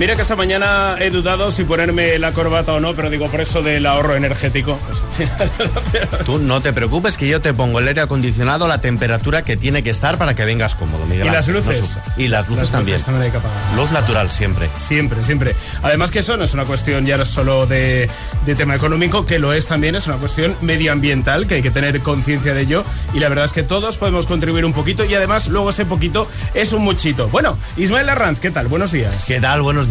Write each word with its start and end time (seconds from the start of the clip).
Mira 0.00 0.16
que 0.16 0.22
esta 0.22 0.34
mañana 0.34 0.96
he 0.98 1.10
dudado 1.10 1.50
si 1.50 1.64
ponerme 1.64 2.18
la 2.18 2.32
corbata 2.32 2.72
o 2.72 2.80
no, 2.80 2.94
pero 2.94 3.10
digo 3.10 3.28
por 3.28 3.42
eso 3.42 3.60
del 3.60 3.84
ahorro 3.84 4.16
energético. 4.16 4.78
Tú 6.24 6.38
no 6.38 6.62
te 6.62 6.72
preocupes 6.72 7.18
que 7.18 7.28
yo 7.28 7.42
te 7.42 7.52
pongo 7.52 7.80
el 7.80 7.88
aire 7.88 8.00
acondicionado 8.00 8.64
a 8.64 8.68
la 8.68 8.80
temperatura 8.80 9.42
que 9.42 9.58
tiene 9.58 9.82
que 9.82 9.90
estar 9.90 10.16
para 10.16 10.34
que 10.34 10.46
vengas 10.46 10.74
cómodo, 10.74 11.04
Miguel. 11.04 11.26
¿Y 11.26 11.30
las 11.30 11.48
luces? 11.48 11.98
y 12.16 12.28
las 12.28 12.48
luces 12.48 12.70
también. 12.70 12.98
Luz 13.76 13.92
natural 13.92 14.30
siempre. 14.30 14.70
Siempre, 14.78 15.22
siempre. 15.22 15.54
Además 15.82 16.10
que 16.10 16.20
eso 16.20 16.34
no 16.38 16.44
es 16.44 16.54
una 16.54 16.64
cuestión 16.64 17.04
ya 17.04 17.18
no 17.18 17.26
solo 17.26 17.66
de, 17.66 18.08
de 18.46 18.54
tema 18.54 18.74
económico, 18.74 19.26
que 19.26 19.38
lo 19.38 19.52
es 19.52 19.66
también, 19.66 19.96
es 19.96 20.06
una 20.06 20.16
cuestión 20.16 20.56
medioambiental, 20.62 21.46
que 21.46 21.56
hay 21.56 21.62
que 21.62 21.70
tener 21.70 22.00
conciencia 22.00 22.54
de 22.54 22.62
ello. 22.62 22.84
Y 23.12 23.18
la 23.18 23.28
verdad 23.28 23.44
es 23.44 23.52
que 23.52 23.64
todos 23.64 23.98
podemos 23.98 24.24
contribuir 24.24 24.64
un 24.64 24.72
poquito 24.72 25.04
y 25.04 25.14
además 25.14 25.48
luego 25.48 25.68
ese 25.68 25.84
poquito 25.84 26.26
es 26.54 26.72
un 26.72 26.84
muchito. 26.84 27.28
Bueno, 27.28 27.58
Ismael 27.76 28.08
Arranz, 28.08 28.40
¿qué 28.40 28.50
tal? 28.50 28.66
Buenos 28.68 28.92
días. 28.92 29.26
¿Qué 29.26 29.38
tal? 29.38 29.60
Buenos 29.60 29.88
días. 29.88 29.89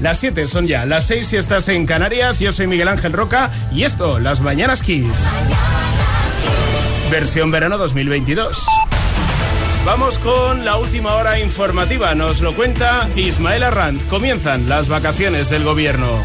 Las 0.00 0.18
7 0.18 0.46
son 0.46 0.66
ya, 0.66 0.84
las 0.84 1.06
6 1.06 1.26
si 1.26 1.36
estás 1.36 1.68
en 1.68 1.86
Canarias. 1.86 2.40
Yo 2.40 2.52
soy 2.52 2.66
Miguel 2.66 2.88
Ángel 2.88 3.12
Roca 3.12 3.50
y 3.72 3.84
esto, 3.84 4.18
Las 4.18 4.40
Mañanas 4.40 4.82
Kiss. 4.82 5.26
Versión 7.10 7.50
verano 7.50 7.78
2022. 7.78 8.66
Vamos 9.86 10.18
con 10.18 10.64
la 10.64 10.76
última 10.76 11.14
hora 11.14 11.38
informativa. 11.38 12.14
Nos 12.14 12.40
lo 12.40 12.54
cuenta 12.54 13.08
Ismael 13.16 13.62
Arranz. 13.62 14.02
Comienzan 14.04 14.68
las 14.68 14.88
vacaciones 14.88 15.48
del 15.50 15.64
gobierno. 15.64 16.22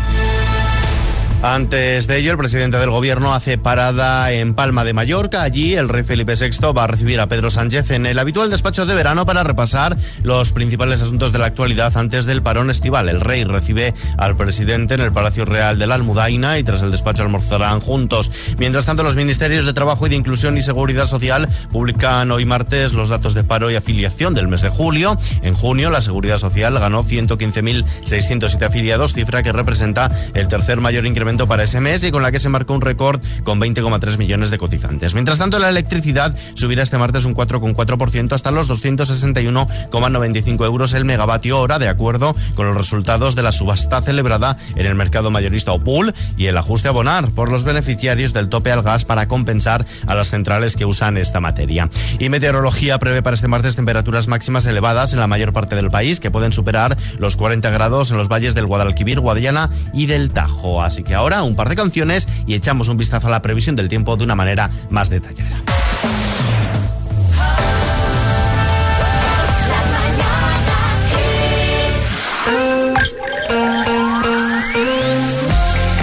Antes 1.42 2.08
de 2.08 2.18
ello, 2.18 2.34
el 2.34 2.38
presidente 2.38 2.80
del 2.80 2.90
gobierno 2.90 3.34
hace 3.34 3.58
parada 3.58 4.30
en 4.34 4.56
Palma 4.56 4.84
de 4.84 4.92
Mallorca. 4.92 5.42
Allí, 5.42 5.74
el 5.74 5.88
rey 5.88 6.04
Felipe 6.04 6.34
VI 6.36 6.74
va 6.78 6.84
a 6.84 6.88
recibir 6.88 7.22
a 7.22 7.28
Pedro 7.28 7.50
Sánchez 7.50 7.92
en 7.92 8.06
el 8.06 8.20
habitual 8.20 8.50
despacho 8.50 8.86
de 8.86 8.94
verano 8.94 9.26
para 9.26 9.44
repasar 9.44 9.96
los 10.22 10.52
principales 10.52 11.02
asuntos 11.02 11.32
de 11.32 11.40
la 11.40 11.46
actualidad 11.46 11.96
antes 11.96 12.26
del 12.26 12.44
parón 12.44 12.70
estival. 12.70 13.08
El 13.08 13.22
rey 13.22 13.46
recibe 13.46 13.94
al 14.18 14.36
presidente 14.36 14.96
en 14.96 15.00
el 15.00 15.14
Palacio 15.14 15.46
Real 15.46 15.80
de 15.80 15.88
la 15.88 15.96
Almudaina 15.96 16.60
y 16.60 16.64
tras 16.66 16.82
el 16.82 16.92
despacho 16.92 17.24
almorzarán 17.24 17.80
juntos. 17.80 18.34
Mientras 18.58 18.86
tanto, 18.86 19.04
los 19.04 19.16
ministerios 19.16 19.66
de 19.66 19.72
Trabajo 19.72 20.08
y 20.08 20.10
de 20.10 20.18
Inclusión 20.18 20.58
y 20.58 20.62
Seguridad 20.62 21.06
Social 21.06 21.48
publican 21.72 22.32
hoy 22.32 22.44
martes 22.44 22.92
los 22.92 23.08
datos 23.08 23.34
de 23.34 23.46
paro 23.46 23.72
y 23.72 23.76
afiliación 23.76 24.34
del 24.34 24.50
mes 24.50 24.62
de 24.62 24.70
julio. 24.70 25.18
En 25.42 25.54
junio, 25.54 25.90
la 25.90 26.02
Seguridad 26.02 26.38
Social 26.38 26.78
ganó 26.78 27.06
115.607 27.06 28.62
afiliados, 28.62 29.14
cifra 29.14 29.42
que 29.42 29.54
representa 29.54 30.12
el 30.34 30.50
tercer 30.50 30.82
mayor 30.82 31.06
incremento 31.06 31.29
para 31.30 31.62
ese 31.64 31.80
mes 31.80 32.04
y 32.04 32.10
con 32.10 32.24
la 32.24 32.32
que 32.32 32.40
se 32.40 32.50
marcó 32.50 32.74
un 32.74 32.82
récord 32.82 33.22
con 33.44 33.62
20,3 33.62 34.18
millones 34.18 34.50
de 34.50 34.58
cotizantes. 34.58 35.14
Mientras 35.14 35.38
tanto, 35.38 35.60
la 35.60 35.70
electricidad 35.70 36.36
subirá 36.56 36.82
este 36.82 36.98
martes 36.98 37.24
un 37.24 37.36
4,4% 37.36 38.34
hasta 38.34 38.50
los 38.50 38.68
261,95 38.68 40.66
euros 40.66 40.94
el 40.94 41.06
megavatio 41.06 41.60
hora, 41.60 41.78
de 41.78 41.88
acuerdo 41.88 42.36
con 42.56 42.66
los 42.66 42.76
resultados 42.76 43.36
de 43.36 43.44
la 43.44 43.52
subasta 43.52 44.02
celebrada 44.02 44.58
en 44.76 44.88
el 44.88 44.96
mercado 44.96 45.30
mayorista 45.30 45.72
OPUL 45.72 46.16
y 46.36 46.48
el 46.48 46.58
ajuste 46.58 46.88
a 46.88 46.92
abonar 46.92 47.30
por 47.30 47.52
los 47.52 47.64
beneficiarios 47.64 48.34
del 48.34 48.50
tope 48.50 48.72
al 48.72 48.82
gas 48.82 49.06
para 49.06 49.28
compensar 49.28 49.86
a 50.08 50.16
las 50.16 50.32
centrales 50.32 50.76
que 50.76 50.86
usan 50.86 51.18
esta 51.18 51.40
materia. 51.40 51.92
Y 52.18 52.30
meteorología 52.30 52.98
prevé 52.98 53.22
para 53.22 53.36
este 53.36 53.48
martes 53.48 53.76
temperaturas 53.76 54.28
máximas 54.28 54.66
elevadas 54.66 55.14
en 55.14 55.20
la 55.20 55.28
mayor 55.28 55.54
parte 55.54 55.76
del 55.76 55.92
país 55.92 56.20
que 56.20 56.32
pueden 56.32 56.54
superar 56.54 56.98
los 57.20 57.38
40 57.38 57.70
grados 57.70 58.10
en 58.10 58.18
los 58.18 58.30
valles 58.30 58.56
del 58.56 58.66
Guadalquivir, 58.66 59.20
Guadiana 59.20 59.70
y 59.94 60.08
del 60.08 60.32
Tajo. 60.32 60.82
Así 60.82 61.04
que 61.04 61.19
ahora 61.20 61.44
un 61.44 61.56
par 61.56 61.68
de 61.68 61.76
canciones 61.76 62.28
y 62.48 62.56
echamos 62.56 62.88
un 62.88 62.98
vistazo 62.98 63.28
a 63.28 63.30
la 63.30 63.42
previsión 63.42 63.76
del 63.76 63.90
tiempo 63.90 64.16
de 64.16 64.24
una 64.24 64.36
manera 64.36 64.70
más 64.90 65.10
detallada. 65.10 65.62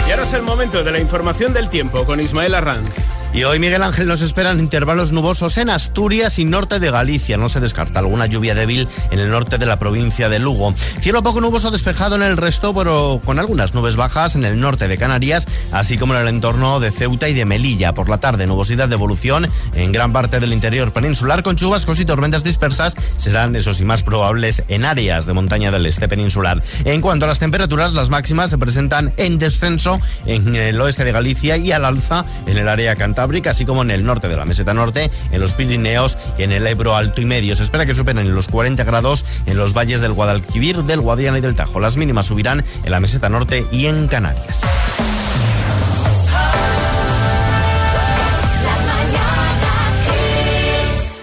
Y 0.07 0.11
ahora 0.11 0.23
es 0.23 0.33
el 0.35 0.43
momento 0.43 0.85
de 0.85 0.93
la 0.93 1.01
información 1.01 1.55
del 1.55 1.71
tiempo 1.71 2.05
con 2.05 2.21
Ismael 2.21 2.55
Arranz. 2.55 3.16
Y 3.37 3.45
hoy 3.45 3.59
Miguel 3.59 3.83
Ángel 3.83 4.09
nos 4.09 4.23
esperan 4.23 4.61
intervalos 4.61 5.13
nubosos 5.13 5.59
en 5.59 5.69
Asturias 5.69 6.39
y 6.39 6.47
norte 6.47 6.81
de 6.81 6.91
Galicia. 6.91 7.37
No 7.37 7.51
se 7.51 7.61
descarta 7.61 7.99
alguna 7.99 8.25
lluvia 8.25 8.55
débil 8.55 8.89
en 9.11 9.19
el 9.19 9.29
norte 9.29 9.59
de 9.59 9.67
la 9.67 9.79
provincia 9.79 10.31
de 10.31 10.39
Lugo. 10.39 10.73
Cielo 11.01 11.23
poco 11.23 11.43
nuboso 11.43 11.71
despejado 11.71 12.17
en 12.17 12.23
el 12.23 12.39
resto, 12.39 12.73
pero 12.73 13.21
con 13.23 13.39
algunas 13.39 13.75
nubes 13.75 13.97
bajas 13.97 14.37
en 14.37 14.47
el 14.47 14.59
norte 14.59 14.89
de 14.89 14.97
Canarias, 14.97 15.47
así 15.71 15.99
como 15.99 16.15
en 16.15 16.23
el 16.23 16.29
entorno 16.29 16.81
de 16.81 16.91
Ceuta 16.93 17.29
y 17.29 17.35
de 17.35 17.45
Melilla. 17.45 17.93
Por 17.93 18.09
la 18.09 18.21
tarde, 18.21 18.47
nubosidad 18.47 18.89
de 18.89 18.95
evolución 18.95 19.47
en 19.75 19.93
gran 19.93 20.15
parte 20.15 20.41
del 20.41 20.55
interior 20.55 20.95
peninsular 20.95 21.43
con 21.43 21.57
chubascos 21.57 22.01
y 22.01 22.07
tormentas 22.07 22.43
dispersas. 22.43 22.97
Serán, 23.19 23.55
esos 23.55 23.83
y 23.83 23.85
más 23.85 24.03
probables, 24.03 24.63
en 24.69 24.87
áreas 24.87 25.27
de 25.27 25.35
montaña 25.35 25.71
del 25.71 25.85
este 25.85 26.09
peninsular. 26.09 26.63
En 26.87 27.03
cuanto 27.03 27.27
a 27.27 27.29
las 27.29 27.39
temperaturas, 27.39 27.93
las 27.93 28.09
máximas 28.09 28.49
se 28.49 28.57
presentan 28.57 29.13
en 29.19 29.39
descenso 29.39 30.01
en 30.25 30.57
el 30.57 30.81
oeste 30.81 31.05
de 31.05 31.13
Galicia 31.13 31.59
y 31.59 31.71
al 31.73 31.85
alza 31.85 32.25
en 32.47 32.57
el 32.57 32.67
área 32.67 32.97
cantábrica 32.97 33.26
así 33.47 33.67
como 33.67 33.83
en 33.83 33.91
el 33.91 34.05
norte 34.05 34.29
de 34.29 34.37
la 34.37 34.45
meseta 34.45 34.73
norte, 34.73 35.11
en 35.31 35.41
los 35.41 35.53
Pirineos 35.53 36.17
y 36.39 36.45
en 36.45 36.53
el 36.53 36.67
Ebro 36.67 36.95
alto 36.95 37.21
y 37.21 37.25
medio. 37.25 37.55
Se 37.57 37.63
espera 37.63 37.85
que 37.85 37.95
superen 37.95 38.35
los 38.35 38.49
40 38.49 38.83
grados 38.85 39.25
en 39.47 39.57
los 39.57 39.75
valles 39.75 40.01
del 40.01 40.13
Guadalquivir, 40.13 40.85
del 40.85 41.01
Guadiana 41.01 41.39
y 41.39 41.41
del 41.41 41.55
Tajo. 41.55 41.81
Las 41.81 41.97
mínimas 41.97 42.27
subirán 42.27 42.65
en 42.85 42.91
la 42.91 43.01
meseta 43.01 43.29
norte 43.29 43.67
y 43.71 43.87
en 43.87 44.09
Canarias. 44.09 44.63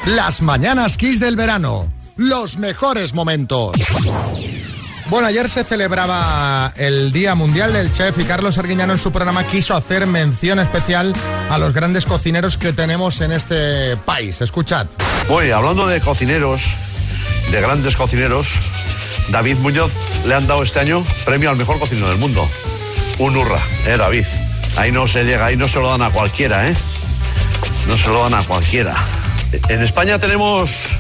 Las 0.06 0.41
mañanas 0.41 0.97
Kiss 0.97 1.20
del 1.20 1.35
verano. 1.35 1.91
Los 2.18 2.58
mejores 2.58 3.14
momentos. 3.14 3.72
Bueno, 5.08 5.28
ayer 5.28 5.50
se 5.50 5.64
celebraba 5.64 6.74
el 6.78 7.12
Día 7.12 7.36
Mundial 7.36 7.74
del 7.74 7.91
Chef 7.91 8.18
y 8.19 8.24
Carlos 8.24 8.58
Arguiñano 8.58 8.94
en 8.94 9.00
su 9.00 9.12
programa 9.12 9.46
quiso 9.46 9.75
hacer 9.75 10.08
mención 10.08 10.59
especial 10.59 11.14
a 11.50 11.58
los 11.58 11.74
grandes 11.74 12.06
cocineros 12.06 12.58
que 12.58 12.74
tenemos 12.74 13.22
en 13.22 13.31
este 13.31 13.97
país. 13.97 14.41
Escuchad. 14.41 14.88
Bueno, 15.28 15.56
hablando 15.58 15.88
de 15.88 16.00
cocineros, 16.00 16.64
de 17.52 17.62
grandes 17.62 17.96
cocineros, 17.96 18.47
David 19.30 19.58
Muñoz 19.58 19.91
le 20.25 20.36
han 20.36 20.47
dado 20.47 20.64
este 20.64 20.80
año 20.80 21.03
premio 21.25 21.50
al 21.50 21.58
mejor 21.58 21.80
cocinero 21.80 22.09
del 22.09 22.18
mundo. 22.18 22.47
Un 23.20 23.35
hurra, 23.35 23.62
eh, 23.85 23.97
David. 23.97 24.25
Ahí 24.78 24.91
no 24.91 25.06
se 25.06 25.24
llega, 25.25 25.46
ahí 25.46 25.58
no 25.58 25.68
se 25.68 25.80
lo 25.80 25.91
dan 25.91 26.02
a 26.02 26.09
cualquiera, 26.09 26.68
¿eh? 26.68 26.75
No 27.88 27.97
se 27.97 28.09
lo 28.09 28.24
dan 28.24 28.34
a 28.34 28.44
cualquiera. 28.44 28.96
En 29.70 29.84
España 29.84 30.18
tenemos 30.18 30.97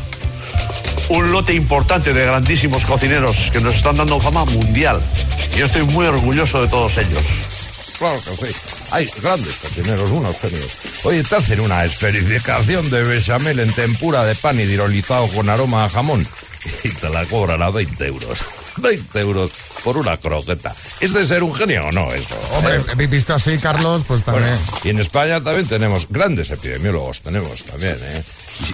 un 1.13 1.31
lote 1.31 1.53
importante 1.53 2.11
de 2.11 2.25
grandísimos 2.25 2.85
cocineros 2.85 3.51
que 3.51 3.61
nos 3.61 3.75
están 3.75 3.97
dando 3.97 4.19
fama 4.19 4.45
mundial. 4.45 4.99
Y 5.55 5.59
yo 5.59 5.65
estoy 5.65 5.83
muy 5.83 6.07
orgulloso 6.07 6.61
de 6.61 6.67
todos 6.67 6.97
ellos. 6.97 7.23
Claro 7.99 8.19
que 8.23 8.31
sí. 8.47 8.55
Hay 8.91 9.05
grandes 9.21 9.55
cocineros, 9.57 10.09
unos 10.09 10.35
genios. 10.39 10.67
Oye, 11.03 11.23
te 11.23 11.35
hacen 11.35 11.59
una 11.59 11.85
esferificación 11.85 12.89
de 12.89 13.03
bechamel 13.03 13.59
en 13.59 13.71
tempura 13.73 14.23
de 14.25 14.33
pan 14.35 14.59
hidrolizado 14.59 15.27
con 15.27 15.49
aroma 15.49 15.85
a 15.85 15.89
jamón 15.89 16.27
y 16.83 16.89
te 16.89 17.09
la 17.09 17.25
cobran 17.25 17.61
a 17.61 17.69
20 17.69 18.05
euros. 18.07 18.39
20 18.77 19.19
euros 19.19 19.51
por 19.83 19.97
una 19.97 20.17
croqueta. 20.17 20.73
¿Es 20.99 21.13
de 21.13 21.25
ser 21.25 21.43
un 21.43 21.53
genio 21.53 21.87
o 21.87 21.91
no 21.91 22.11
eso? 22.11 22.35
Hombre, 22.53 22.81
¿Eh? 22.97 23.07
visto 23.07 23.35
así, 23.35 23.57
Carlos, 23.59 24.03
pues 24.07 24.23
también. 24.23 24.57
y 24.83 24.89
en 24.89 24.99
España 24.99 25.41
también 25.41 25.67
tenemos 25.67 26.07
grandes 26.09 26.49
epidemiólogos, 26.49 27.21
tenemos 27.21 27.63
también, 27.65 27.97
¿eh? 28.01 28.23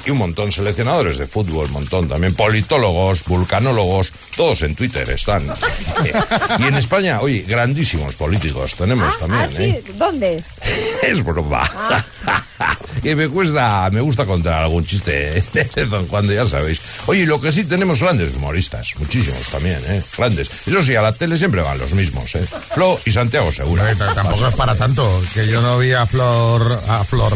Y 0.05 0.09
un 0.11 0.17
montón 0.17 0.51
seleccionadores 0.51 1.17
de 1.17 1.27
fútbol, 1.27 1.67
un 1.67 1.73
montón 1.73 2.07
también 2.07 2.33
politólogos, 2.33 3.23
vulcanólogos, 3.25 4.11
todos 4.35 4.61
en 4.63 4.75
Twitter 4.75 5.09
están. 5.09 5.43
y 6.59 6.63
en 6.63 6.75
España, 6.75 7.21
oye, 7.21 7.45
grandísimos 7.47 8.15
políticos 8.15 8.75
tenemos 8.75 9.13
ah, 9.15 9.19
también. 9.19 9.43
Ah, 9.43 9.49
sí, 9.51 9.63
¿eh? 9.63 9.83
¿dónde? 9.95 10.43
Es 11.03 11.23
broma. 11.23 11.69
que 13.03 13.15
me 13.15 13.27
cuesta, 13.29 13.89
me 13.91 14.01
gusta 14.01 14.25
contar 14.25 14.63
algún 14.63 14.85
chiste 14.85 15.11
de 15.53 15.63
vez 15.63 15.93
en 15.93 16.07
cuando, 16.07 16.33
ya 16.33 16.45
sabéis. 16.47 16.81
Oye, 17.07 17.25
lo 17.25 17.39
que 17.39 17.51
sí 17.51 17.63
tenemos 17.63 17.99
grandes 17.99 18.35
humoristas, 18.35 18.93
muchísimos 18.97 19.41
también, 19.47 19.79
¿eh? 19.87 20.03
Grandes. 20.17 20.49
Eso 20.67 20.83
sí, 20.83 20.95
a 20.95 21.01
la 21.01 21.13
tele 21.13 21.37
siempre 21.37 21.61
van 21.61 21.77
los 21.79 21.93
mismos, 21.93 22.33
¿eh? 22.35 22.45
Flo 22.73 22.99
y 23.05 23.11
Santiago 23.11 23.51
Segura. 23.51 23.83
tampoco 24.13 24.47
es 24.47 24.55
para 24.55 24.75
tanto, 24.75 25.07
que 25.33 25.47
yo 25.47 25.61
no 25.61 25.77
vi 25.77 25.93
a 25.93 26.05
Flor, 26.05 26.79
a 26.87 27.03
Flor, 27.03 27.33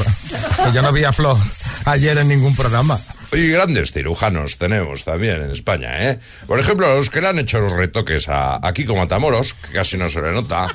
que 0.63 0.71
yo 0.73 0.81
no 0.81 0.91
vi 0.91 1.03
a 1.03 1.13
Flor 1.13 1.37
ayer 1.85 2.17
en 2.17 2.27
ningún 2.27 2.55
programa. 2.55 2.99
Y 3.35 3.49
grandes 3.49 3.91
cirujanos 3.91 4.57
tenemos 4.57 5.03
también 5.03 5.41
en 5.41 5.51
España, 5.51 6.09
¿eh? 6.09 6.19
Por 6.45 6.59
ejemplo, 6.59 6.93
los 6.93 7.09
que 7.09 7.21
le 7.21 7.27
han 7.29 7.39
hecho 7.39 7.59
los 7.59 7.71
retoques 7.73 8.29
a, 8.29 8.65
a 8.65 8.73
Kiko 8.73 8.95
Matamoros, 8.95 9.53
que 9.53 9.73
casi 9.73 9.97
no 9.97 10.09
se 10.09 10.21
le 10.21 10.31
nota, 10.31 10.67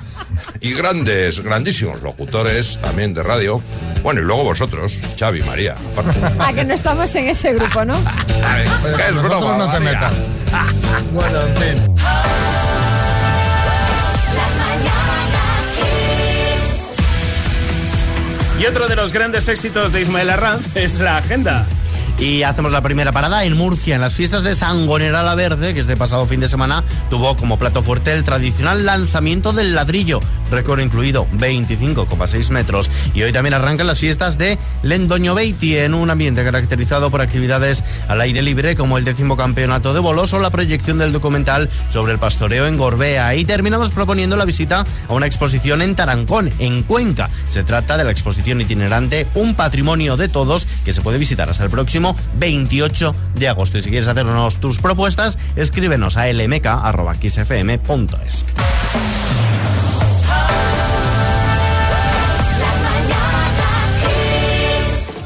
y 0.61 0.75
grandes, 0.75 1.41
grandísimos 1.41 2.03
locutores 2.03 2.79
también 2.81 3.15
de 3.15 3.23
radio. 3.23 3.63
Bueno, 4.03 4.21
y 4.21 4.25
luego 4.25 4.45
vosotros, 4.45 4.99
Xavi, 5.19 5.43
María. 5.43 5.77
Ah, 6.39 6.53
que 6.53 6.65
no 6.65 6.75
estamos 6.75 7.15
en 7.15 7.29
ese 7.29 7.55
grupo, 7.55 7.85
¿no? 7.85 7.97
¿Qué 8.97 9.09
es 9.09 9.23
broma, 9.23 9.57
no 9.57 9.71
te 9.71 9.81
metas. 9.81 10.13
bueno, 11.13 11.43
en 11.43 11.57
fin. 11.57 11.95
Y 18.59 18.67
otro 18.67 18.89
de 18.89 18.97
los 18.97 19.13
grandes 19.13 19.47
éxitos 19.47 19.93
de 19.93 20.01
Ismael 20.01 20.31
Arranz 20.31 20.77
es 20.77 20.99
la 20.99 21.19
agenda. 21.19 21.65
Y 22.19 22.43
hacemos 22.43 22.73
la 22.73 22.81
primera 22.81 23.13
parada 23.13 23.45
en 23.45 23.57
Murcia, 23.57 23.95
en 23.95 24.01
las 24.01 24.15
fiestas 24.15 24.43
de 24.43 24.57
Sangonera 24.57 25.23
la 25.23 25.37
Verde, 25.37 25.73
que 25.73 25.81
este 25.81 25.97
pasado 25.97 26.27
fin 26.27 26.41
de 26.41 26.49
semana 26.49 26.83
tuvo 27.11 27.37
como 27.37 27.61
plato 27.61 27.81
fuerte 27.81 28.13
el 28.13 28.25
tradicional 28.25 28.85
lanzamiento 28.85 29.53
del 29.53 29.75
ladrillo, 29.77 30.19
récord 30.51 30.81
incluido 30.81 31.27
25,6 31.37 32.51
metros. 32.51 32.91
Y 33.15 33.23
hoy 33.23 33.33
también 33.33 33.55
arrancan 33.55 33.87
las 33.87 33.99
fiestas 33.99 34.39
de 34.39 34.59
Lendoño 34.83 35.35
Beiti, 35.35 35.77
en 35.77 35.95
un 35.95 36.11
ambiente 36.11 36.45
caracterizado 36.45 37.11
por 37.11 37.21
actividades 37.21 37.85
al 38.09 38.21
aire 38.21 38.43
libre 38.43 38.77
como 38.77 38.99
el 38.99 39.05
décimo 39.05 39.37
campeonato 39.37 39.95
de 39.95 40.01
bolos 40.01 40.33
o 40.33 40.41
la 40.41 40.51
proyección 40.51 40.99
del 40.99 41.13
documental 41.13 41.69
sobre 41.89 42.13
el 42.13 42.19
pastoreo 42.19 42.67
en 42.67 42.77
Gorbea. 42.77 43.35
Y 43.35 43.45
terminamos 43.45 43.91
proponiendo 43.91 44.37
la 44.37 44.45
visita 44.45 44.85
a 45.09 45.13
una 45.13 45.27
exposición 45.27 45.83
en 45.83 45.95
Tarancón, 45.95 46.51
en 46.59 46.83
Cuenca. 46.83 47.31
Se 47.49 47.65
trata 47.65 47.97
de 47.97 48.05
la 48.05 48.11
exposición 48.11 48.61
itinerante 48.61 49.27
Un 49.35 49.55
Patrimonio 49.55 50.17
de 50.17 50.29
Todos, 50.29 50.67
que 50.85 50.93
se 50.93 51.01
puede 51.01 51.19
visitar 51.19 51.49
hasta 51.51 51.65
el 51.65 51.71
próximo 51.71 52.17
28 52.39 53.15
de 53.35 53.49
agosto. 53.49 53.79
Y 53.79 53.81
si 53.81 53.91
quieres 53.91 54.09
hacernos 54.09 54.59
tus 54.61 54.79
propuestas, 54.79 55.39
escríbenos 55.57 56.17
a 56.17 56.27
lmk.xfm.es. 56.33 57.19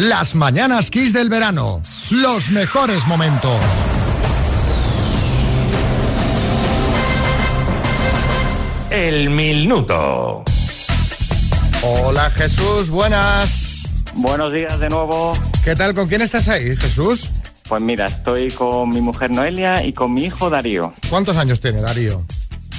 Las 0.08 0.34
mañanas 0.34 0.90
Kiss 0.90 1.12
del 1.12 1.28
verano. 1.28 1.80
Los 2.10 2.50
mejores 2.50 3.06
momentos. 3.06 3.56
El 8.90 9.30
minuto. 9.30 10.42
Hola 11.82 12.30
Jesús, 12.30 12.90
buenas. 12.90 13.84
Buenos 14.14 14.52
días 14.52 14.80
de 14.80 14.88
nuevo. 14.88 15.34
¿Qué 15.64 15.76
tal? 15.76 15.94
¿Con 15.94 16.08
quién 16.08 16.22
estás 16.22 16.48
ahí, 16.48 16.76
Jesús? 16.76 17.28
Pues 17.68 17.80
mira, 17.80 18.06
estoy 18.06 18.50
con 18.50 18.88
mi 18.88 19.00
mujer 19.00 19.30
Noelia 19.30 19.84
y 19.84 19.92
con 19.92 20.12
mi 20.12 20.24
hijo 20.24 20.50
Darío. 20.50 20.92
¿Cuántos 21.10 21.36
años 21.36 21.60
tiene 21.60 21.80
Darío? 21.80 22.24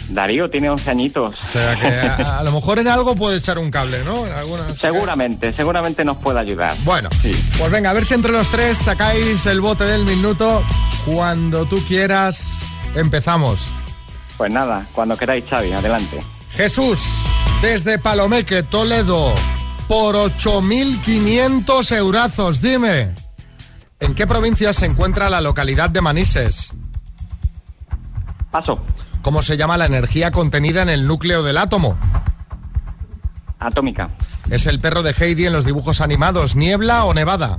Darío 0.10 0.50
tiene 0.50 0.70
11 0.70 0.90
añitos. 0.92 1.36
O 1.44 1.48
sea 1.48 1.80
que 1.80 1.88
a, 2.24 2.40
a 2.40 2.44
lo 2.44 2.52
mejor 2.52 2.80
en 2.80 2.88
algo 2.88 3.16
puede 3.16 3.38
echar 3.38 3.58
un 3.58 3.72
cable, 3.72 4.04
¿no? 4.04 4.28
En 4.28 4.34
alguna... 4.34 4.76
Seguramente, 4.76 5.54
seguramente 5.54 6.04
nos 6.06 6.18
puede 6.18 6.40
ayudar. 6.40 6.76
Bueno, 6.84 7.10
Sí. 7.22 7.34
pues 7.58 7.72
venga, 7.72 7.90
a 7.90 7.94
ver 7.94 8.06
si 8.06 8.14
entre 8.14 8.32
los 8.32 8.48
tres 8.50 8.78
sacáis 8.78 9.46
el 9.46 9.62
bote 9.62 9.86
del 9.86 10.04
minuto. 10.06 10.64
Cuando 11.06 11.66
tú 11.66 11.82
quieras, 11.88 12.60
empezamos. 12.96 13.72
Pues 14.38 14.52
nada, 14.52 14.86
cuando 14.94 15.16
queráis, 15.18 15.46
Xavi, 15.50 15.72
adelante. 15.74 16.20
Jesús, 16.52 17.02
desde 17.62 17.98
Palomeque, 17.98 18.64
Toledo, 18.64 19.34
por 19.88 20.16
8.500 20.16 21.96
eurazos, 21.96 22.62
dime, 22.62 23.16
¿en 24.00 24.14
qué 24.16 24.28
provincia 24.28 24.74
se 24.74 24.86
encuentra 24.86 25.30
la 25.30 25.42
localidad 25.42 25.90
de 25.90 26.02
Manises? 26.02 26.74
Paso. 28.52 28.80
¿Cómo 29.24 29.42
se 29.42 29.56
llama 29.56 29.78
la 29.78 29.86
energía 29.86 30.32
contenida 30.32 30.82
en 30.82 30.90
el 30.90 31.08
núcleo 31.08 31.44
del 31.44 31.58
átomo? 31.58 31.98
Atómica. 33.58 34.10
¿Es 34.52 34.68
el 34.68 34.80
perro 34.80 35.02
de 35.02 35.16
Heidi 35.18 35.46
en 35.46 35.54
los 35.54 35.64
dibujos 35.64 36.02
animados, 36.02 36.58
niebla 36.58 37.06
o 37.06 37.14
nevada? 37.14 37.56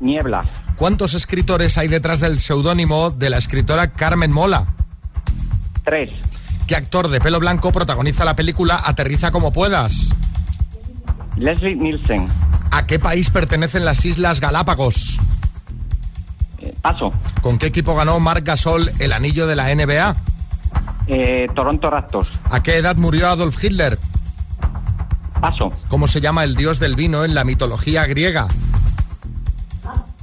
Niebla. 0.00 0.42
¿Cuántos 0.76 1.12
escritores 1.12 1.76
hay 1.76 1.88
detrás 1.88 2.20
del 2.20 2.40
seudónimo 2.40 3.10
de 3.10 3.28
la 3.28 3.36
escritora 3.36 3.92
Carmen 3.92 4.32
Mola? 4.32 4.64
Tres. 5.84 6.10
¿Qué 6.66 6.76
actor 6.76 7.08
de 7.08 7.20
pelo 7.20 7.38
blanco 7.40 7.72
protagoniza 7.72 8.24
la 8.24 8.34
película 8.34 8.80
Aterriza 8.82 9.30
como 9.30 9.52
puedas? 9.52 10.08
Leslie 11.36 11.76
Nielsen. 11.76 12.26
¿A 12.70 12.86
qué 12.86 12.98
país 12.98 13.28
pertenecen 13.28 13.84
las 13.84 14.02
Islas 14.06 14.40
Galápagos? 14.40 15.18
Eh, 16.60 16.74
paso. 16.80 17.12
¿Con 17.42 17.58
qué 17.58 17.66
equipo 17.66 17.94
ganó 17.94 18.18
Marc 18.18 18.46
Gasol 18.46 18.90
el 18.98 19.12
anillo 19.12 19.46
de 19.46 19.56
la 19.56 19.74
NBA? 19.74 20.16
Eh, 21.06 21.48
Toronto 21.54 21.90
Raptors. 21.90 22.28
¿A 22.50 22.62
qué 22.62 22.76
edad 22.76 22.96
murió 22.96 23.28
Adolf 23.28 23.62
Hitler? 23.62 23.98
Paso. 25.40 25.70
¿Cómo 25.88 26.06
se 26.06 26.20
llama 26.20 26.44
el 26.44 26.54
dios 26.54 26.78
del 26.78 26.94
vino 26.94 27.24
en 27.24 27.34
la 27.34 27.44
mitología 27.44 28.06
griega? 28.06 28.46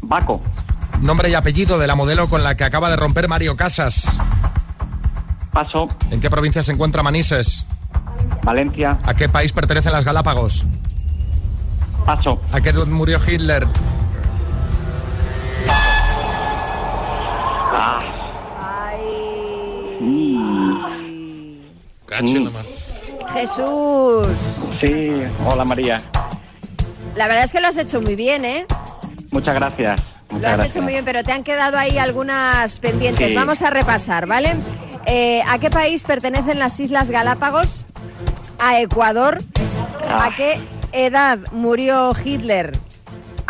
Baco. 0.02 0.42
Nombre 1.02 1.30
y 1.30 1.34
apellido 1.34 1.78
de 1.78 1.88
la 1.88 1.96
modelo 1.96 2.30
con 2.30 2.44
la 2.44 2.56
que 2.56 2.64
acaba 2.64 2.90
de 2.90 2.96
romper 2.96 3.28
Mario 3.28 3.56
Casas. 3.58 4.06
Paso. 5.52 5.90
¿En 6.12 6.22
qué 6.22 6.30
provincia 6.30 6.64
se 6.64 6.72
encuentra 6.72 7.04
Manises? 7.04 7.66
Valencia. 8.44 8.98
¿A 9.04 9.14
qué 9.14 9.28
país 9.28 9.52
pertenecen 9.52 9.92
las 9.92 10.06
Galápagos? 10.06 10.64
Paso. 12.06 12.40
¿A 12.52 12.62
qué 12.62 12.70
edad 12.70 12.88
murió 12.88 13.20
Hitler? 13.26 13.68
Jesús. 23.34 24.28
Sí. 24.82 25.12
Hola, 25.46 25.66
María. 25.66 26.02
La 27.16 27.28
verdad 27.28 27.44
es 27.44 27.52
que 27.52 27.60
lo 27.62 27.68
has 27.68 27.78
hecho 27.78 28.02
muy 28.02 28.16
bien, 28.16 28.46
¿eh? 28.46 28.66
Muchas 29.32 29.56
gracias. 29.56 30.02
Lo 30.30 30.36
has 30.38 30.42
gracias. 30.42 30.68
hecho 30.70 30.82
muy 30.82 30.94
bien, 30.94 31.06
pero 31.06 31.24
te 31.24 31.32
han 31.32 31.44
quedado 31.44 31.78
ahí 31.78 31.98
algunas 31.98 32.80
pendientes. 32.80 33.30
Sí. 33.30 33.36
Vamos 33.36 33.62
a 33.62 33.70
repasar, 33.70 34.26
¿vale? 34.28 34.56
Eh, 35.06 35.42
¿A 35.48 35.60
qué 35.60 35.70
país 35.70 36.04
pertenecen 36.04 36.60
las 36.60 36.80
Islas 36.80 37.10
Galápagos? 37.10 37.86
¿A 38.60 38.80
Ecuador? 38.82 39.40
Ah. 40.08 40.26
¿A 40.26 40.36
qué 40.36 40.62
edad 40.92 41.40
murió 41.52 42.14
Hitler? 42.24 42.74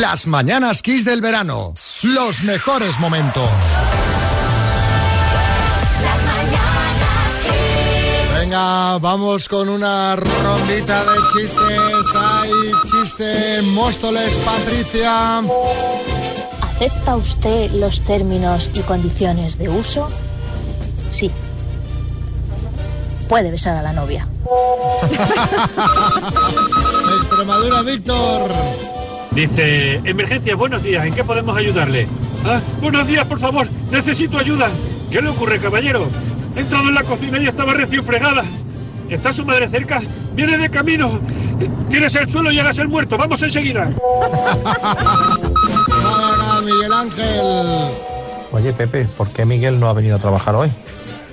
Las 0.00 0.26
mañanas 0.26 0.82
Kiss 0.82 1.04
del 1.04 1.20
verano. 1.20 1.74
Los 2.02 2.42
mejores 2.42 2.98
momentos. 2.98 3.48
Venga, 8.54 8.98
vamos 8.98 9.48
con 9.48 9.68
una 9.68 10.14
rondita 10.14 11.02
de 11.02 11.18
chistes. 11.32 12.06
Hay 12.14 12.52
chiste, 12.84 13.62
Móstoles, 13.72 14.32
Patricia. 14.44 15.42
¿Acepta 16.62 17.16
usted 17.16 17.72
los 17.72 18.02
términos 18.02 18.70
y 18.72 18.78
condiciones 18.82 19.58
de 19.58 19.70
uso? 19.70 20.06
Sí. 21.10 21.32
Puede 23.28 23.50
besar 23.50 23.76
a 23.76 23.82
la 23.82 23.92
novia. 23.92 24.28
Extremadura, 27.22 27.82
Víctor. 27.82 28.52
Dice, 29.32 29.94
emergencia, 30.04 30.54
buenos 30.54 30.80
días, 30.80 31.04
¿en 31.04 31.12
qué 31.12 31.24
podemos 31.24 31.56
ayudarle? 31.56 32.06
Ah, 32.44 32.60
buenos 32.80 33.04
días, 33.08 33.26
por 33.26 33.40
favor, 33.40 33.68
necesito 33.90 34.38
ayuda. 34.38 34.70
¿Qué 35.10 35.20
le 35.20 35.30
ocurre, 35.30 35.58
caballero? 35.58 36.08
He 36.56 36.60
entrado 36.60 36.88
en 36.88 36.94
la 36.94 37.02
cocina 37.02 37.38
y 37.38 37.48
estaba 37.48 37.74
recién 37.74 38.04
fregada. 38.04 38.44
¿Está 39.08 39.32
su 39.32 39.44
madre 39.44 39.68
cerca? 39.68 40.00
Viene 40.34 40.56
de 40.56 40.70
camino. 40.70 41.20
Tienes 41.88 42.14
el 42.14 42.28
suelo 42.28 42.50
y 42.50 42.58
hagas 42.58 42.78
el 42.78 42.88
muerto. 42.88 43.16
Vamos 43.16 43.42
enseguida. 43.42 43.90
Miguel 46.64 46.92
Ángel. 46.92 47.40
Oye, 48.52 48.72
Pepe, 48.72 49.06
¿por 49.16 49.28
qué 49.30 49.44
Miguel 49.44 49.78
no 49.78 49.88
ha 49.88 49.92
venido 49.92 50.16
a 50.16 50.18
trabajar 50.18 50.54
hoy? 50.54 50.70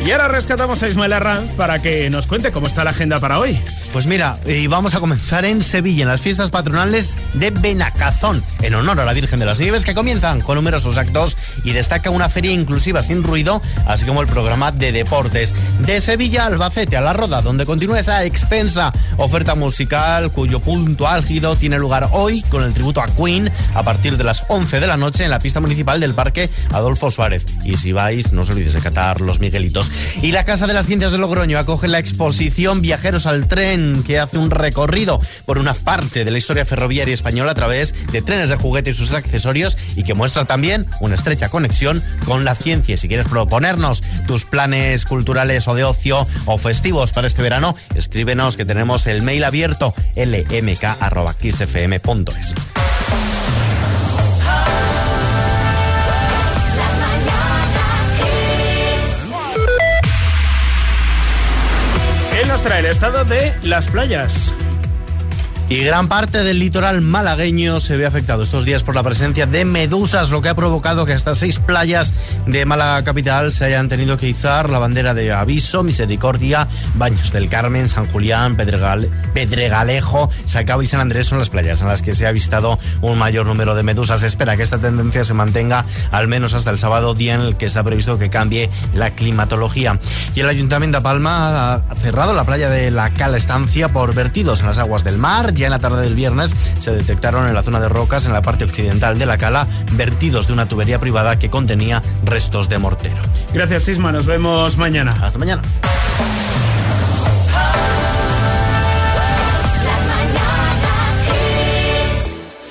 Y 0.05 0.11
ahora 0.11 0.29
rescatamos 0.29 0.83
a 0.83 0.89
Ismael 0.89 1.15
Arranz 1.15 1.53
para 1.53 1.81
que 1.81 2.11
nos 2.11 2.27
cuente 2.27 2.53
cómo 2.53 2.67
está 2.67 2.85
la 2.85 2.91
agenda 2.91 3.21
para 3.21 3.39
hoy. 3.39 3.59
Pues 3.91 4.07
mira, 4.07 4.39
y 4.45 4.67
vamos 4.67 4.95
a 4.95 5.01
comenzar 5.01 5.47
en 5.47 5.63
Sevilla, 5.63 6.03
en 6.03 6.09
las 6.09 6.21
fiestas 6.21 6.51
patronales 6.51 7.17
de 7.33 7.51
Benacazón, 7.51 8.45
en 8.61 8.75
honor 8.75 9.01
a 9.01 9.07
la 9.07 9.15
Virgen 9.15 9.39
de 9.39 9.47
las 9.47 9.61
Nieves, 9.61 9.87
que 9.87 9.95
comienzan 9.95 10.43
con 10.43 10.57
numerosos 10.57 10.99
actos 10.99 11.39
y 11.63 11.73
destaca 11.73 12.11
una 12.11 12.29
feria 12.29 12.53
inclusiva 12.53 13.03
sin 13.03 13.23
ruido, 13.23 13.63
así 13.87 14.05
como 14.05 14.21
el 14.21 14.27
programa 14.27 14.73
de 14.73 14.93
deportes. 14.93 15.55
De 15.79 16.03
Sevilla 16.03 16.45
Albacete, 16.45 16.99
a 16.99 17.01
La 17.01 17.15
Roda, 17.15 17.41
donde 17.41 17.65
continúa 17.65 18.01
esa 18.01 18.25
extensa 18.25 18.93
oferta 19.17 19.55
musical, 19.55 20.33
cuyo 20.33 20.61
punto 20.61 21.09
álgido 21.09 21.57
tiene 21.57 21.79
lugar 21.79 22.11
hoy 22.13 22.43
con 22.43 22.63
el 22.63 22.75
tributo 22.75 23.01
a 23.01 23.07
Queen 23.07 23.51
a 23.75 23.83
partir 23.85 24.19
de 24.19 24.25
las 24.25 24.45
11 24.49 24.81
de 24.81 24.87
la 24.87 24.99
noche 24.99 25.25
en 25.25 25.31
la 25.31 25.39
pista 25.39 25.61
municipal 25.61 25.99
del 25.99 26.13
Parque 26.13 26.51
Adolfo 26.73 27.11
Suárez. 27.11 27.47
Y 27.65 27.79
si 27.79 27.93
vais, 27.93 28.33
no 28.33 28.43
os 28.43 28.51
olvidéis 28.51 28.75
de 28.75 28.81
catar 28.81 29.23
los 29.23 29.41
Miguelitos. 29.41 29.91
Y 30.23 30.33
la 30.33 30.45
Casa 30.45 30.67
de 30.67 30.75
las 30.75 30.87
Ciencias 30.87 31.13
de 31.13 31.19
Logroño 31.19 31.59
acoge 31.59 31.89
la 31.89 31.99
exposición 31.99 32.81
Viajeros 32.81 33.27
al 33.27 33.47
Tren, 33.47 34.03
que 34.05 34.19
hace 34.19 34.39
un 34.39 34.51
recorrido 34.51 35.21
por 35.45 35.59
una 35.59 35.75
parte 35.75 36.25
de 36.25 36.31
la 36.31 36.39
historia 36.39 36.65
ferroviaria 36.65 37.15
española 37.15 37.53
a 37.53 37.55
través 37.55 37.95
de 38.11 38.23
trenes 38.23 38.49
de 38.49 38.57
juguete 38.57 38.91
y 38.91 38.95
sus 38.95 39.13
accesorios 39.13 39.77
y 39.97 40.05
que 40.05 40.15
muestra 40.15 40.45
también 40.45 40.87
una 41.01 41.15
estrecha 41.15 41.49
conexión 41.49 42.03
con 42.25 42.45
la 42.45 42.55
ciencia. 42.55 42.97
Si 42.97 43.09
quieres 43.09 43.27
proponernos 43.29 44.03
tus 44.27 44.45
planes 44.45 45.05
culturales 45.05 45.69
o 45.69 45.75
de 45.75 45.85
ocio 45.85 46.27
o 46.47 46.59
festivos 46.59 47.13
para 47.13 47.27
este 47.27 47.43
verano, 47.43 47.77
escríbenos 47.95 48.57
que 48.57 48.65
tenemos 48.65 49.07
el 49.07 49.23
mail 49.23 49.45
abierto 49.45 49.95
lmk.xfm.es. 50.17 50.95
nos 62.55 62.79
el 62.79 62.87
estado 62.87 63.25
de 63.25 63.53
las 63.65 63.89
playas. 63.89 64.53
Y 65.67 65.83
gran 65.83 66.09
parte 66.09 66.45
del 66.45 66.59
litoral 66.59 67.01
malagueño 67.01 67.81
se 67.81 67.97
ve 67.97 68.05
afectado 68.05 68.43
estos 68.43 68.67
días 68.67 68.83
por 68.83 68.95
la 68.95 69.03
presencia 69.03 69.47
de 69.47 69.65
medusas, 69.65 70.31
lo 70.31 70.43
que 70.43 70.51
ha 70.51 70.55
provocado 70.55 71.07
que 71.07 71.15
hasta 71.15 71.35
seis 71.35 71.59
playas 71.59 72.13
de 72.47 72.67
Málaga 72.67 73.03
capital 73.03 73.55
se 73.55 73.65
hayan 73.65 73.89
tenido 73.89 74.19
que 74.19 74.29
izar 74.29 74.69
la 74.69 74.79
bandera 74.79 75.15
de 75.15 75.33
aviso, 75.33 75.83
misericordia, 75.83 76.69
Baños 76.97 77.33
del 77.33 77.49
Carmen, 77.49 77.89
San 77.89 78.07
Julián, 78.07 78.57
Pedregal, 78.57 79.09
Pedregalejo, 79.33 80.31
Sacao 80.45 80.83
y 80.83 80.87
San 80.87 81.01
Andrés 81.01 81.29
son 81.29 81.39
las 81.39 81.49
playas 81.49 81.81
en 81.81 81.89
las 81.89 82.03
que 82.03 82.13
se 82.13 82.27
ha 82.27 82.29
avistado 82.29 82.79
un 83.01 83.19
mayor 83.19 83.47
número 83.47 83.75
de 83.75 83.83
medusas. 83.83 84.21
Se 84.21 84.27
espera 84.27 84.59
que 84.59 84.63
esta 84.63 84.79
tendencia 84.79 85.25
se 85.25 85.33
mantenga 85.33 85.87
al 86.11 86.29
menos 86.29 86.53
hasta 86.53 86.71
el 86.71 86.79
sábado, 86.79 87.15
día 87.15 87.35
en 87.35 87.41
el 87.41 87.57
que 87.57 87.67
está 87.67 87.83
previsto 87.83 88.19
que 88.19 88.29
cambie 88.29 88.69
la 88.93 89.13
climatología. 89.13 89.99
Y 90.35 90.41
el 90.41 90.49
Ayuntamiento 90.49 90.99
de 90.99 91.03
Palma 91.03 91.75
ha 91.75 91.95
cerrado 91.95 92.35
la 92.35 92.45
playa 92.45 92.69
de 92.69 92.91
la 92.91 93.15
Cala 93.15 93.39
Estancia 93.39 93.89
por 93.89 94.15
vertidos 94.15 94.61
en 94.61 94.67
las 94.67 94.77
aguas 94.77 95.05
del 95.05 95.17
mar. 95.17 95.54
Ya 95.55 95.67
en 95.67 95.73
la 95.73 95.79
tarde 95.79 96.03
del 96.03 96.15
viernes 96.15 96.55
se 96.81 96.93
detectaron 96.93 97.47
en 97.47 97.55
la 97.55 97.63
zona 97.63 97.81
de 97.81 97.89
rocas, 97.89 98.27
en 98.27 98.33
la 98.33 98.43
parte 98.43 98.65
occidental 98.65 99.19
de 99.19 99.27
la 99.27 99.39
cala, 99.39 99.67
vertidos 99.93 100.47
de 100.47 100.53
una 100.53 100.69
tubería 100.69 100.99
privada 100.99 101.39
que 101.39 101.51
contenía 101.51 102.03
restos 102.25 102.69
de 102.69 102.79
mortero. 102.79 103.23
Gracias, 103.53 103.85
Sisma. 103.85 104.13
Nos 104.13 104.27
vemos 104.27 104.77
mañana. 104.77 105.15
Hasta 105.23 105.39
mañana. 105.39 105.63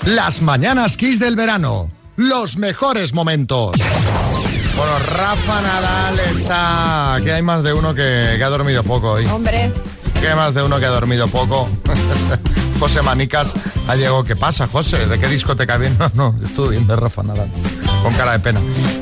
Las 0.06 0.42
mañanas 0.42 0.98
Kiss 0.98 1.20
del 1.20 1.36
verano. 1.36 1.90
Los 2.18 2.58
mejores 2.58 3.14
momentos. 3.14 3.72
Bueno, 4.76 4.92
Rafa 5.18 5.62
Nadal 5.62 6.20
está... 6.20 7.18
Que 7.24 7.32
hay 7.32 7.42
más 7.42 7.64
de 7.64 7.74
uno 7.74 7.94
que, 7.94 8.34
que 8.38 8.44
ha 8.44 8.50
dormido 8.50 8.84
poco 8.84 9.14
hoy. 9.14 9.26
Hombre. 9.28 9.72
Que 10.20 10.28
hay 10.28 10.36
más 10.36 10.54
de 10.54 10.64
uno 10.64 10.80
que 10.80 10.86
ha 10.86 10.90
dormido 10.90 11.28
poco. 11.30 11.70
José 12.84 13.02
Manicas 13.02 13.54
ha 13.88 13.96
llegado. 13.96 14.26
¿Qué 14.26 14.36
pasa, 14.36 14.68
José? 14.68 15.08
¿De 15.08 15.18
qué 15.18 15.28
discoteca 15.30 15.78
viene? 15.78 15.96
No, 16.16 16.34
no, 16.34 16.46
estuve 16.46 16.72
bien 16.72 16.86
de 16.86 16.98
Rafa 16.98 17.24
Nadal. 17.24 17.50
Con 18.04 18.14
cara 18.14 18.34
de 18.34 18.40
pena. 18.40 18.60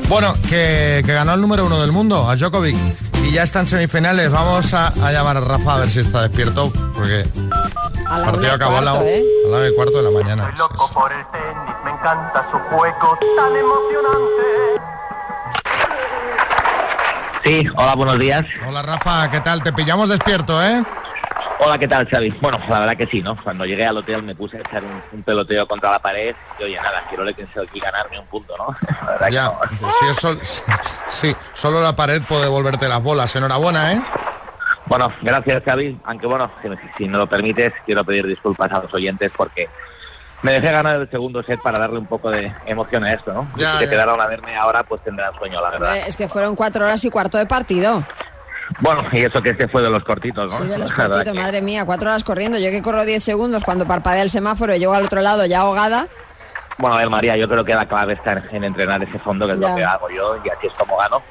Bueno, 0.08 0.34
que, 0.48 1.02
que 1.04 1.12
ganó 1.12 1.34
el 1.34 1.40
número 1.40 1.66
uno 1.66 1.80
del 1.80 1.90
mundo, 1.90 2.30
a 2.30 2.36
Djokovic. 2.36 2.76
Y 3.24 3.32
ya 3.32 3.42
está 3.42 3.58
en 3.58 3.66
semifinales. 3.66 4.30
Vamos 4.30 4.72
a, 4.72 4.86
a 5.04 5.10
llamar 5.10 5.36
a 5.38 5.40
Rafa 5.40 5.74
a 5.74 5.78
ver 5.80 5.90
si 5.90 5.98
está 5.98 6.22
despierto. 6.22 6.72
Porque 6.94 7.26
A 8.08 8.16
el 8.18 8.22
la 8.22 8.30
partido 8.30 8.52
acabó 8.52 8.76
a 8.76 8.82
la, 8.82 8.90
cuarto, 8.92 9.08
¿eh? 9.08 9.24
a 9.46 9.58
la 9.58 9.68
y 9.68 9.74
cuarto 9.74 9.96
de 9.96 10.02
la 10.04 10.10
mañana. 10.22 10.54
loco 10.56 10.88
por 10.94 11.10
el 11.12 11.26
tenis, 11.32 11.74
me 11.84 11.90
encanta 11.90 12.46
su 12.52 12.58
juego 12.58 13.18
tan 13.36 13.56
emocionante. 13.56 14.82
Sí, 17.44 17.66
hola, 17.76 17.96
buenos 17.96 18.18
días. 18.20 18.44
Hola, 18.64 18.82
Rafa, 18.82 19.28
¿qué 19.28 19.40
tal? 19.40 19.60
Te 19.60 19.72
pillamos 19.72 20.08
despierto, 20.08 20.62
¿eh? 20.64 20.84
Hola, 21.64 21.78
¿qué 21.78 21.86
tal, 21.86 22.08
Xavi? 22.08 22.30
Bueno, 22.40 22.58
la 22.68 22.80
verdad 22.80 22.96
que 22.96 23.06
sí, 23.06 23.22
¿no? 23.22 23.36
Cuando 23.40 23.64
llegué 23.64 23.86
al 23.86 23.96
hotel 23.96 24.22
me 24.24 24.34
puse 24.34 24.56
a 24.56 24.60
echar 24.60 24.82
un, 24.82 25.00
un 25.12 25.22
peloteo 25.22 25.64
contra 25.68 25.92
la 25.92 25.98
pared 26.00 26.34
y, 26.58 26.62
oye, 26.64 26.74
nada, 26.76 27.04
quiero 27.08 27.22
le 27.24 27.30
aquí 27.30 27.78
ganarme 27.80 28.18
un 28.18 28.26
punto, 28.26 28.56
¿no? 28.58 28.74
La 29.06 29.12
verdad 29.28 29.58
que 29.70 29.76
no. 29.76 29.90
sí, 29.90 30.06
es 30.10 30.16
sol- 30.16 30.40
sí, 31.08 31.36
solo 31.52 31.80
la 31.80 31.94
pared 31.94 32.20
puede 32.28 32.42
devolverte 32.42 32.88
las 32.88 33.00
bolas. 33.00 33.34
Enhorabuena, 33.36 33.92
¿eh? 33.92 34.02
Bueno, 34.86 35.06
gracias, 35.22 35.62
Xavi. 35.64 36.00
Aunque, 36.04 36.26
bueno, 36.26 36.50
si, 36.62 36.68
si 36.98 37.08
me 37.08 37.16
lo 37.16 37.28
permites, 37.28 37.72
quiero 37.86 38.04
pedir 38.04 38.26
disculpas 38.26 38.72
a 38.72 38.80
los 38.80 38.92
oyentes 38.92 39.30
porque 39.36 39.68
me 40.42 40.52
dejé 40.54 40.72
ganar 40.72 40.96
el 40.96 41.08
segundo 41.10 41.44
set 41.44 41.60
para 41.62 41.78
darle 41.78 41.98
un 42.00 42.06
poco 42.06 42.28
de 42.30 42.52
emoción 42.66 43.04
a 43.04 43.12
esto, 43.12 43.32
¿no? 43.32 43.48
Ya, 43.56 43.74
si 43.74 43.74
ya. 43.74 43.78
se 43.78 43.88
quedaron 43.90 44.20
a 44.20 44.26
verme 44.26 44.56
ahora, 44.56 44.82
pues 44.82 45.00
tendrán 45.04 45.32
sueño, 45.38 45.60
la 45.62 45.70
verdad. 45.70 45.96
Eh, 45.96 46.02
Es 46.08 46.16
que 46.16 46.26
fueron 46.26 46.56
cuatro 46.56 46.84
horas 46.84 47.04
y 47.04 47.10
cuarto 47.10 47.38
de 47.38 47.46
partido. 47.46 48.04
Bueno, 48.80 49.04
y 49.12 49.18
eso 49.20 49.42
que 49.42 49.50
este 49.50 49.68
fue 49.68 49.82
de 49.82 49.90
los 49.90 50.04
cortitos, 50.04 50.50
¿no? 50.50 50.58
Sí, 50.58 50.68
de 50.68 50.78
los 50.78 50.92
cortitos, 50.92 51.34
madre 51.34 51.62
mía, 51.62 51.84
cuatro 51.84 52.10
horas 52.10 52.24
corriendo. 52.24 52.58
Yo 52.58 52.70
que 52.70 52.82
corro 52.82 53.04
10 53.04 53.22
segundos 53.22 53.64
cuando 53.64 53.86
parpadea 53.86 54.22
el 54.22 54.30
semáforo 54.30 54.74
y 54.74 54.78
llego 54.78 54.94
al 54.94 55.04
otro 55.04 55.20
lado 55.20 55.46
ya 55.46 55.60
ahogada. 55.60 56.08
Bueno, 56.78 56.96
a 56.96 56.98
ver, 56.98 57.10
María, 57.10 57.36
yo 57.36 57.48
creo 57.48 57.64
que 57.64 57.74
la 57.74 57.86
clave 57.86 58.14
está 58.14 58.32
en, 58.32 58.56
en 58.56 58.64
entrenar 58.64 59.02
ese 59.02 59.18
fondo, 59.20 59.46
que 59.46 59.52
es 59.54 59.60
Ya. 59.60 59.68
lo 59.70 59.76
que 59.76 59.84
hago 59.84 60.08
yo, 60.10 60.36
y 60.44 60.48
así 60.48 60.66
es 60.66 60.72
como 60.74 60.96
gano. 60.96 61.22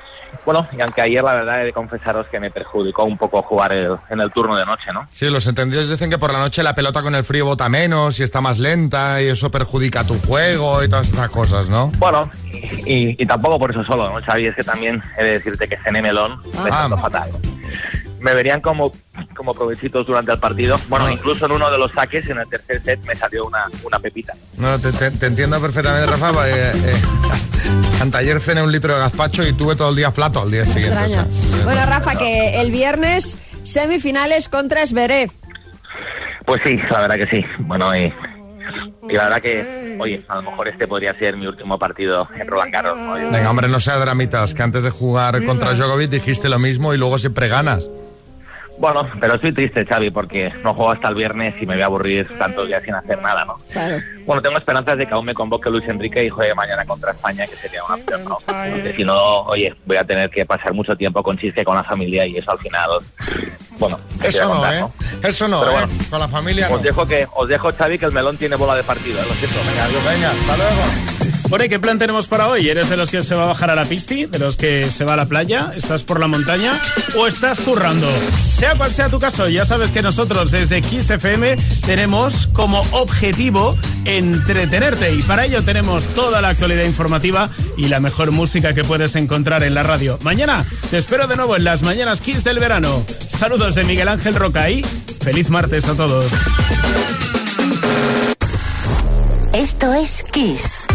Bueno, 0.46 0.66
y 0.72 0.80
aunque 0.82 1.02
ayer 1.02 1.22
la 1.24 1.36
verdad 1.36 1.62
he 1.62 1.66
de 1.66 1.74
confesaros 1.74 2.26
que 2.28 2.40
me 2.40 2.50
perjudicó 2.52 3.04
un 3.04 3.18
poco 3.18 3.42
jugar 3.44 3.74
el- 3.74 3.98
en 4.10 4.22
el 4.22 4.32
turno 4.32 4.56
de 4.56 4.66
noche, 4.66 4.86
¿no? 4.94 5.06
Sí, 5.12 5.30
los 5.30 5.46
entendidos 5.46 5.90
dicen 5.90 6.10
que 6.10 6.18
por 6.18 6.32
la 6.32 6.40
noche 6.40 6.64
la 6.64 6.74
pelota 6.74 7.02
con 7.04 7.14
el 7.16 7.24
frío 7.26 7.46
bota 7.46 7.68
menos 7.68 8.18
y 8.20 8.24
está 8.24 8.40
más 8.40 8.58
lenta 8.58 9.22
y 9.22 9.28
eso 9.28 9.52
perjudica 9.52 10.06
tu 10.06 10.18
juego 10.22 10.84
y 10.84 10.90
todas 10.90 11.10
estas 11.10 11.30
cosas, 11.30 11.70
¿no? 11.70 11.92
Bueno, 11.98 12.32
y, 12.86 13.22
y 13.22 13.26
tampoco 13.26 13.60
por 13.60 13.72
eso 13.72 13.84
solo, 13.84 14.10
¿no, 14.10 14.26
Xavi? 14.26 14.48
Es 14.48 14.56
que 14.56 14.64
también 14.64 15.04
he 15.18 15.24
de 15.24 15.32
decirte 15.34 15.68
que 15.68 15.78
cené 15.84 16.02
melón, 16.02 16.40
me 16.64 16.70
Ah. 16.72 16.88
fatal. 17.00 17.30
Me 18.22 18.34
verían 18.34 18.62
como, 18.62 18.94
como 19.36 19.54
provechitos 19.54 20.06
durante 20.08 20.32
el 20.32 20.40
partido. 20.40 20.80
Bueno, 20.90 21.10
incluso 21.10 21.46
en 21.46 21.52
uno 21.54 21.70
de 21.72 21.78
los 21.78 21.92
saques, 21.92 22.30
en 22.30 22.40
el 22.40 22.48
tercer 22.48 22.82
set, 22.84 23.00
me 23.06 23.16
salió 23.16 23.46
una, 23.46 23.66
una 23.84 24.00
pepita. 24.00 24.34
No, 24.58 24.78
te, 24.80 24.92
te- 24.92 25.12
te 25.12 25.26
entiendo 25.28 25.60
perfectamente, 25.60 26.08
Rafa. 26.08 26.32
porque, 26.32 26.52
eh, 26.52 27.02
anteayer 28.02 28.40
cené 28.40 28.62
un 28.64 28.72
litro 28.72 28.94
de 28.94 29.00
gazpacho 29.00 29.46
y 29.46 29.54
tuve 29.54 29.76
todo 29.76 29.90
el 29.90 29.96
día 29.96 30.12
flato 30.12 30.42
al 30.42 30.52
día 30.52 30.66
siguiente. 30.66 30.98
o 30.98 31.02
Extraña. 31.04 31.26
sea, 31.26 31.64
Bueno, 31.66 31.86
Rafa, 31.86 32.16
que 32.18 32.60
el 32.62 32.72
viernes 32.72 33.38
semifinales 33.62 34.50
contra 34.50 34.86
Zverev. 34.86 35.32
Pues 36.46 36.62
sí, 36.66 36.78
la 36.90 37.02
verdad 37.02 37.16
que 37.16 37.28
sí. 37.28 37.46
Bueno, 37.60 37.96
y, 37.96 38.12
y 39.10 39.14
la 39.14 39.26
verdad 39.26 39.42
que, 39.42 39.98
oye, 40.00 40.26
a 40.28 40.36
lo 40.38 40.42
mejor 40.44 40.68
este 40.68 40.88
podría 40.88 41.18
ser 41.18 41.38
mi 41.38 41.46
último 41.46 41.78
partido 41.78 42.28
en 42.36 42.48
Roland 42.48 42.74
Garros. 42.74 42.98
Venga, 43.32 43.50
hombre, 43.50 43.68
no 43.68 43.80
sea 43.80 43.98
dramitas, 43.98 44.54
que 44.54 44.64
antes 44.64 44.84
de 44.84 44.90
jugar 44.90 45.44
contra 45.46 45.74
Djokovic 45.74 46.10
dijiste 46.10 46.50
lo 46.50 46.58
mismo 46.60 46.94
y 46.94 46.98
luego 46.98 47.18
siempre 47.20 47.48
ganas. 47.48 47.88
Bueno, 48.78 49.08
pero 49.20 49.36
estoy 49.36 49.54
triste, 49.54 49.86
Xavi, 49.86 50.10
porque 50.10 50.52
no 50.64 50.74
juego 50.74 50.92
hasta 50.92 51.08
el 51.10 51.16
viernes 51.16 51.54
y 51.62 51.66
me 51.66 51.76
voy 51.76 51.84
a 51.84 51.86
aburrir 51.86 52.28
tantos 52.38 52.68
días 52.68 52.82
sin 52.84 52.96
hacer 52.96 53.22
nada, 53.22 53.46
¿no? 53.46 53.58
Claro. 53.72 54.02
Bueno, 54.26 54.42
tengo 54.42 54.58
esperanzas 54.58 54.98
de 54.98 55.06
que 55.06 55.14
aún 55.14 55.26
me 55.26 55.34
convoque 55.34 55.70
Luis 55.70 55.88
Enrique 55.88 56.26
y 56.26 56.30
juegue 56.30 56.56
mañana 56.56 56.84
contra 56.86 57.12
España, 57.12 57.46
que 57.46 57.56
sería 57.56 57.84
una 57.84 57.96
opción, 57.96 58.24
¿no? 58.26 58.38
Porque 58.46 58.94
si 58.96 59.04
no, 59.04 59.42
oye, 59.44 59.76
voy 59.86 59.98
a 59.98 60.04
tener 60.04 60.30
que 60.30 60.46
pasar 60.46 60.74
mucho 60.74 60.96
tiempo 60.96 61.22
con 61.22 61.38
chiste 61.38 61.64
con 61.64 61.76
la 61.76 61.84
familia 61.84 62.26
y 62.26 62.38
eso 62.38 62.52
al 62.52 62.60
final, 62.60 62.90
bueno, 63.82 64.00
Eso 64.24 64.44
no, 64.44 64.50
contar, 64.52 64.74
¿eh? 64.76 64.86
Eso 65.24 65.48
no, 65.48 65.60
Pero 65.60 65.80
¿eh? 65.80 65.88
Con 66.10 66.20
la 66.20 66.28
familia 66.28 66.70
no. 66.70 66.76
Os 66.76 66.84
dejo 66.84 67.08
que 67.08 67.28
os 67.34 67.50
dejo 67.50 67.74
Xavi 67.74 67.98
que 67.98 68.06
el 68.06 68.12
melón 68.12 68.38
tiene 68.38 68.56
bola 68.56 68.76
de 68.76 68.84
partido, 68.84 69.20
lo 69.24 69.34
siento. 69.34 69.58
Venga, 69.68 69.86
adiós. 69.86 70.04
Venga, 70.06 70.32
hasta 70.32 70.58
luego. 70.58 70.82
Bueno, 71.50 71.66
¿y 71.66 71.70
qué 71.70 71.80
plan 71.80 72.00
tenemos 72.00 72.28
para 72.28 72.48
hoy? 72.48 72.70
¿Eres 72.70 72.90
de 72.90 72.96
los 72.96 73.10
que 73.10 73.22
se 73.22 73.36
va 73.36 73.44
a 73.44 73.48
bajar 73.48 73.72
a 73.72 73.76
la 73.76 73.84
pisti? 73.84 74.26
¿De 74.26 74.40
los 74.40 74.56
que 74.56 74.86
se 74.86 75.04
va 75.04 75.14
a 75.14 75.18
la 75.18 75.26
playa? 75.26 75.72
¿Estás 75.76 76.04
por 76.04 76.20
la 76.20 76.28
montaña? 76.28 76.80
¿O 77.18 77.28
estás 77.28 77.60
currando? 77.60 78.08
Sea 78.54 78.76
cual 78.76 78.92
sea 78.92 79.10
tu 79.10 79.20
caso, 79.20 79.50
ya 79.50 79.66
sabes 79.66 79.92
que 79.92 80.02
nosotros 80.02 80.52
desde 80.52 80.82
Kiss 80.82 81.10
FM 81.10 81.58
tenemos 81.86 82.48
como 82.54 82.82
objetivo 82.92 83.76
entretenerte 84.06 85.14
y 85.14 85.22
para 85.24 85.46
ello 85.46 85.62
tenemos 85.64 86.06
toda 86.16 86.40
la 86.40 86.50
actualidad 86.50 86.86
informativa 86.86 87.50
y 87.82 87.88
la 87.88 88.00
mejor 88.00 88.32
música 88.32 88.74
que 88.74 88.84
puedes 88.84 89.16
encontrar 89.16 89.64
en 89.64 89.74
la 89.74 89.82
radio. 89.82 90.20
Mañana 90.22 90.64
te 90.92 90.98
espero 90.98 91.28
de 91.28 91.36
nuevo 91.36 91.56
en 91.56 91.64
las 91.64 91.82
mañanas 91.82 92.22
Kiss 92.22 92.44
del 92.44 92.60
verano. 92.60 93.04
Saludos 93.28 93.74
de 93.74 93.84
Miguel 93.84 94.08
Ángel 94.08 94.36
Roca 94.36 94.70
y 94.70 94.84
feliz 94.84 95.50
martes 95.50 95.88
a 95.88 95.96
todos. 95.96 96.32
Esto 99.54 99.94
es 99.94 100.24
Kiss. 100.32 100.88